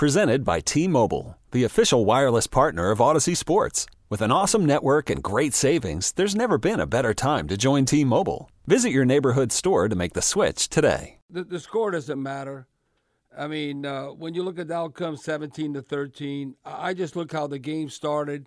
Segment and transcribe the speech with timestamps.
[0.00, 3.84] Presented by T Mobile, the official wireless partner of Audacy Sports.
[4.08, 7.84] With an awesome network and great savings, there's never been a better time to join
[7.84, 8.50] T Mobile.
[8.66, 11.18] Visit your neighborhood store to make the switch today.
[11.28, 12.66] The, the score doesn't matter.
[13.36, 17.30] I mean, uh, when you look at the outcome 17 to 13, I just look
[17.30, 18.46] how the game started.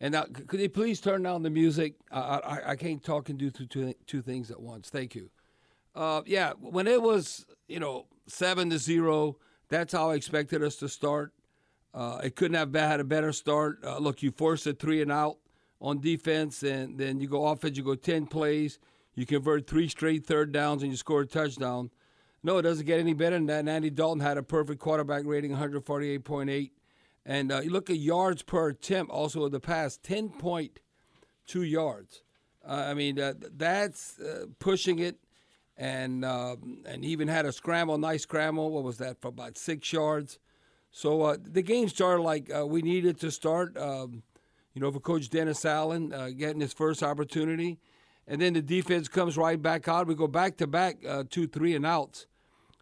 [0.00, 1.94] And now, could you please turn down the music?
[2.10, 4.90] I, I, I can't talk and do two, two, two things at once.
[4.90, 5.30] Thank you.
[5.94, 9.36] Uh, yeah, when it was, you know, 7 to 0,
[9.68, 11.32] that's how I expected us to start.
[11.94, 13.78] Uh, it couldn't have had a better start.
[13.84, 15.38] Uh, look, you force a three and out
[15.80, 18.78] on defense, and then you go offense, you go 10 plays,
[19.14, 21.90] you convert three straight third downs, and you score a touchdown.
[22.42, 23.60] No, it doesn't get any better than that.
[23.60, 26.70] And Andy Dalton had a perfect quarterback rating, 148.8.
[27.26, 32.22] And uh, you look at yards per attempt, also in the past, 10.2 yards.
[32.66, 34.20] Uh, I mean, uh, that's
[34.58, 35.18] pushing it.
[35.78, 38.70] And um, and even had a scramble, nice scramble.
[38.70, 40.40] What was that for about six yards?
[40.90, 43.78] So uh, the game started like uh, we needed to start.
[43.78, 44.24] Um,
[44.74, 47.78] you know, for Coach Dennis Allen getting his first opportunity
[48.28, 50.06] and then the defense comes right back out.
[50.06, 52.26] We go back to back, uh, two, three, and outs.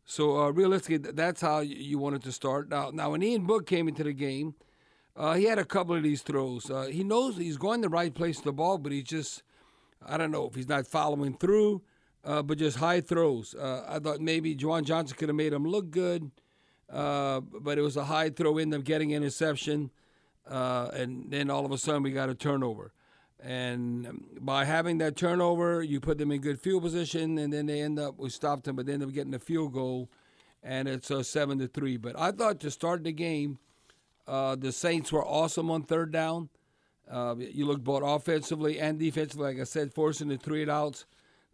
[0.04, 2.68] So uh, realistically, that's how you wanted to start.
[2.68, 4.54] Now, now when Ian Book came into the game,
[5.16, 6.68] uh, he had a couple of these throws.
[6.68, 9.42] Uh, he knows he's going the right place to the ball, but he's just,
[10.04, 11.82] I don't know if he's not following through,
[12.26, 13.54] uh, but just high throws.
[13.54, 16.30] Uh, I thought maybe Juwan Johnson could have made him look good,
[16.88, 19.90] but it was a high throw, end up getting interception,
[20.44, 22.92] and then all of a sudden we got a turnover.
[23.38, 27.80] And by having that turnover, you put them in good field position, and then they
[27.80, 30.08] end up we stopped them, but they end up getting a field goal,
[30.62, 31.96] and it's a seven to three.
[31.96, 33.58] But I thought to start the game,
[34.26, 36.48] uh, the Saints were awesome on third down.
[37.08, 41.04] Uh, you look both offensively and defensively, like I said, forcing the three outs.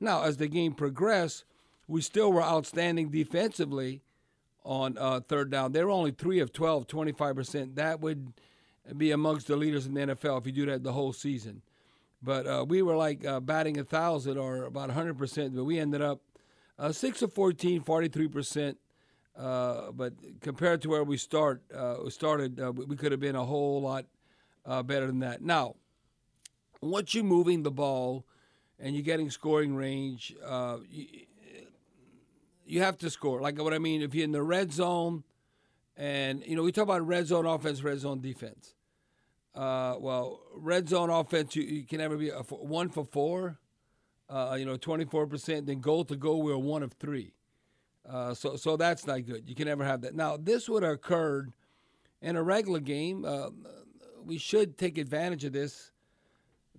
[0.03, 1.45] Now, as the game progressed,
[1.86, 4.03] we still were outstanding defensively
[4.64, 5.72] on uh, third down.
[5.72, 7.77] They were only three of 12, 25%.
[7.77, 8.33] That would
[8.97, 11.62] be amongst the leaders in the NFL if you do that the whole season.
[12.20, 16.02] But uh, we were like uh, batting a thousand or about 100%, but we ended
[16.02, 16.20] up
[16.80, 18.77] uh, 6 of 14, 43%.
[19.36, 23.80] Uh, but compared to where we start, uh, started, we could have been a whole
[23.80, 24.05] lot
[24.84, 25.42] better than that.
[25.42, 25.77] Now,
[26.80, 28.27] once you're moving the ball
[28.83, 30.35] and you're getting scoring range,
[30.91, 31.07] you,
[32.67, 33.41] you have to score.
[33.41, 35.25] Like what I mean, if you're in the red zone,
[35.97, 38.75] and you know we talk about red zone offense, red zone defense.
[39.55, 43.59] Uh, well, red zone offense, you, you can never be a, one for four,
[44.31, 45.67] uh, you know, 24%.
[45.67, 47.35] Then goal to goal, we're one of three.
[48.09, 49.49] Uh, so, so that's not good.
[49.49, 50.14] You can never have that.
[50.14, 51.53] Now, this would have occurred
[52.23, 53.25] in a regular game.
[53.25, 53.51] Uh,
[54.25, 55.92] we should take advantage of this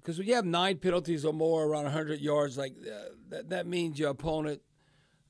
[0.03, 3.67] because when you have nine penalties or more around 100 yards, like uh, that, that
[3.67, 4.61] means your opponent,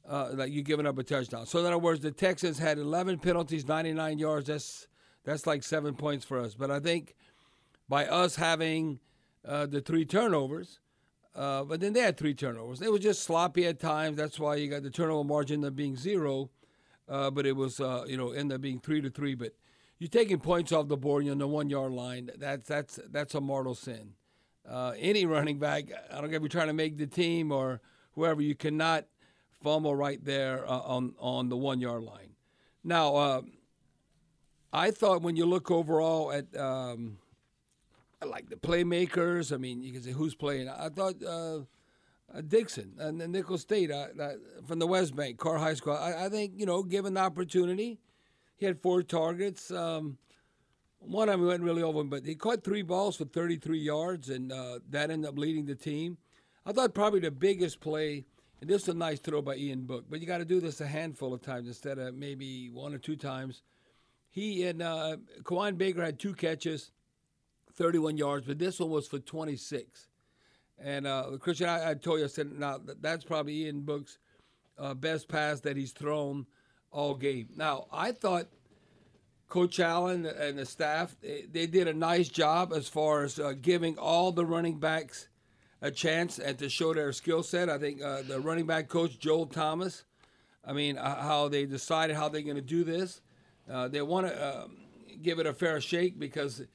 [0.10, 1.46] uh, like you're giving up a touchdown.
[1.46, 4.48] So, in other words, the Texans had 11 penalties, 99 yards.
[4.48, 4.88] That's
[5.24, 6.56] that's like seven points for us.
[6.56, 7.16] But I think
[7.88, 9.00] by us having
[9.46, 10.80] uh, the three turnovers.
[11.36, 12.80] Uh, but then they had three turnovers.
[12.80, 14.18] They were just sloppy at times.
[14.18, 16.52] That's why you got the turnover margin of being zero.
[17.10, 19.34] Uh, but it was, uh, you know, end up being three to three.
[19.34, 19.54] But
[19.98, 21.26] you're taking points off the board.
[21.26, 22.30] You're on the one yard line.
[22.38, 24.14] That's that's that's a mortal sin.
[24.70, 27.82] Uh, any running back, I don't care if you're trying to make the team or
[28.16, 29.06] whoever, you cannot
[29.62, 32.36] fumble right there uh, on on the one yard line.
[32.84, 33.44] Now,
[34.72, 37.18] I thought when you look overall at um,
[38.26, 39.54] like the playmakers.
[39.54, 40.70] I mean, you can say who's playing.
[40.70, 41.60] I thought uh,
[42.34, 44.08] uh, Dixon and uh, Nicholls State uh,
[44.66, 45.94] from the West Bank, Karr High School.
[45.94, 48.00] I, I, think you know, given the opportunity,
[48.56, 49.72] he had four targets.
[49.72, 50.18] Um,
[51.06, 54.52] one of them went really over, but he caught three balls for 33 yards, and
[54.52, 56.18] uh, that ended up leading the team.
[56.66, 58.26] I thought probably the biggest play,
[58.62, 60.82] and this is a nice throw by Ian Book, but you got to do this
[60.82, 63.64] a handful of times instead of maybe one or two times.
[64.30, 65.18] He and uh,
[65.78, 66.92] Baker had two catches
[67.74, 70.08] 31 yards, but this one was for 26.
[70.80, 74.18] And uh, Kristian, I, I, told you, I said, now that's probably Ian Book's
[74.78, 76.46] uh, best pass that he's thrown
[76.92, 77.50] all game.
[77.56, 78.48] Now, I thought
[79.54, 83.98] Coach Allen and the staff, they, did a nice job as far as uh, giving
[83.98, 85.28] all the running backs
[85.82, 87.70] a chance and to show their skill set.
[87.70, 90.06] I think uh, the running back coach, Joel Thomas,
[90.66, 93.22] I mean, uh, how they decided how they're going to do this.
[93.70, 94.78] Uh, they want to um,
[95.22, 96.64] give it a fair shake because–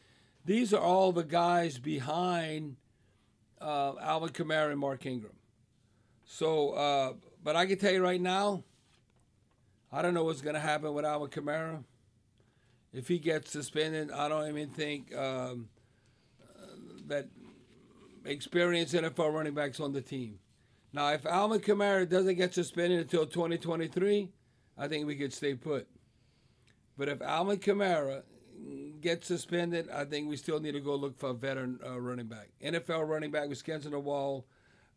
[0.48, 2.76] these are all the guys behind
[3.60, 5.34] uh, Alvin Kamara and Mark Ingram.
[6.24, 7.12] So, uh,
[7.44, 8.64] but I can tell you right now,
[9.92, 11.84] I don't know what's going to happen with Alvin Kamara.
[12.92, 15.68] If he gets suspended, I don't even think um,
[17.06, 17.28] that
[18.24, 20.38] experienced NFL running backs on the team.
[20.92, 24.30] Now, if Alvin Kamara doesn't get suspended until 2023,
[24.76, 25.86] I think we could stay put.
[26.96, 28.22] But if Alvin Kamara
[29.00, 32.26] gets suspended, I think we still need to go look for a veteran uh, running
[32.26, 32.48] back.
[32.62, 34.46] NFL running back with skins on the wall.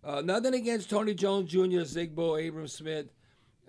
[0.03, 3.07] Uh, nothing against Tony Jones Jr., Zigbo, Abram Smith.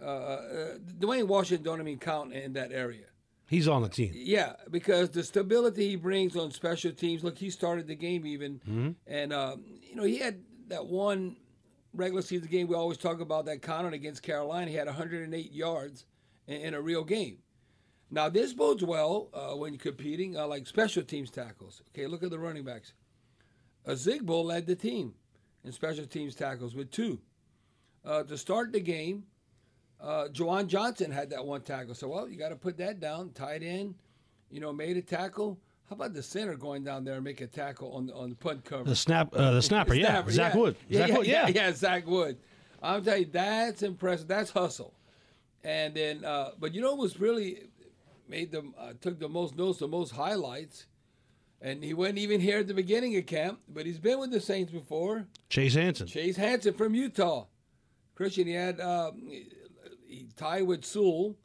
[0.01, 3.07] Uh, uh, Dwayne Washington don't even count in that area.
[3.53, 4.13] He's on the team.
[4.15, 7.23] Yeah, because the stability he brings on special teams.
[7.23, 8.91] Look, he started the game even, Mm-hmm.
[9.07, 11.37] and um, you know he had that one
[11.93, 14.71] regular season game we always talk about that counted against Carolina.
[14.71, 16.07] He had 108 yards
[16.47, 17.39] in, in a real game.
[18.11, 21.83] Now this bodes well uh, when competing uh, like special teams tackles.
[21.91, 22.95] Okay, look at the running backs.
[23.85, 25.13] A Zigbo led the team
[25.63, 27.21] in special teams tackles with two.
[28.05, 29.25] Uh, to start the game,
[30.03, 31.95] uh, Juwan Johnson had that one tackle.
[31.95, 33.31] So, well, you got to put that down.
[33.31, 33.95] Tight end,
[34.51, 35.59] you know, made a tackle.
[35.89, 38.35] How about the center going down there and make a tackle on the, on the
[38.35, 38.85] punt cover?
[38.85, 40.61] The snap, uh, the snapper, yeah, Snapper, Zach yeah.
[40.61, 41.49] Wood, Yeah, Zach yeah, Wood, yeah.
[41.49, 42.39] yeah, Zach Wood.
[42.83, 44.27] I'm telling you, that's impressive.
[44.27, 44.95] That's hustle.
[45.63, 47.69] And then, uh, but you know, what was really
[48.29, 50.87] made them uh, took the most notes, the most highlights.
[51.61, 54.41] And he wasn't even here at the beginning of camp, but he's been with the
[54.41, 55.27] Saints before.
[55.49, 56.09] Chase Hansen.
[56.09, 57.47] Chase Hansen from Utah.
[58.19, 59.31] Kristian, he had um,
[60.13, 61.37] he tied with Sewell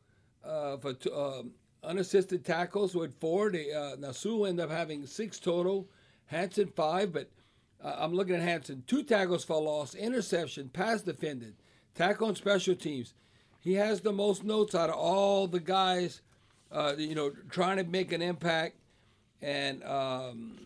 [0.45, 1.51] uh, for t- um
[1.83, 3.49] unassisted tackles with four.
[3.49, 5.87] They, uh, now Sewell ended up having six total,
[6.25, 7.13] Hansen five.
[7.13, 7.29] But
[7.83, 11.55] uh, I'm looking at Hansen: two tackles for loss, interception, pass defended,
[11.95, 13.13] tackle on special teams.
[13.59, 16.21] He has the most notes out of all the guys.
[16.69, 18.75] Uh, you know, trying to make an impact.
[19.41, 20.57] And um,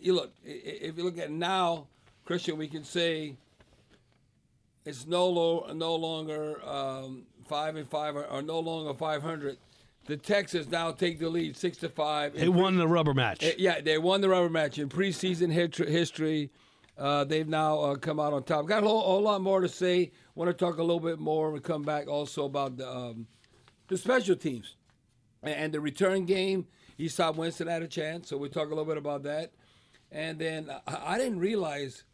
[0.00, 1.88] you look, if you look at now,
[2.26, 3.36] Kristian, we can say
[4.84, 9.58] it's no lo- no longer um, five and five or, or no longer five hundred.
[10.06, 12.34] The Texans now take the lead, six to five.
[12.34, 13.44] They won the rubber match.
[13.44, 16.50] Uh, Yeah, they won the rubber match in preseason hit- history.
[16.98, 18.66] Uh, they've now uh, come out on top.
[18.66, 20.10] Got a whole, whole lot more to say.
[20.34, 23.26] Want to talk a little bit more and come back also about the um,
[23.88, 24.76] the special teams
[25.42, 26.66] and, and the return game.
[26.98, 29.52] Easop Winston had a chance, so we talk a little bit about that.
[30.10, 32.04] And then I, I didn't realize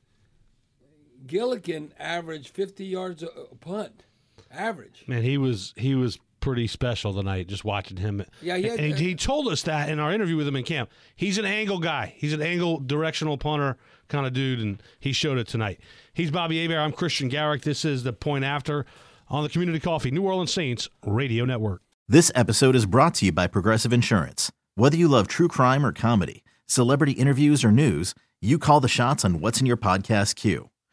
[1.26, 4.04] Gillikin averaged 50 yards a, a punt,
[4.50, 5.04] average.
[5.06, 7.48] Man, he was he was pretty special tonight.
[7.48, 8.24] Just watching him.
[8.40, 10.64] Yeah, he had- and he, he told us that in our interview with him in
[10.64, 10.90] camp.
[11.16, 12.14] He's an angle guy.
[12.16, 13.76] He's an angle directional punter
[14.08, 15.80] kind of dude, and he showed it tonight.
[16.14, 16.78] He's Bobby Hebert.
[16.78, 17.62] I'm Kristian Garic.
[17.62, 18.86] This is the point after
[19.28, 21.82] on the Community Coffee New Orleans Saints Radio Network.
[22.08, 24.50] This episode is brought to you by Progressive Insurance.
[24.76, 29.24] Whether you love true crime or comedy, celebrity interviews or news, you call the shots
[29.26, 30.70] on what's in your podcast queue.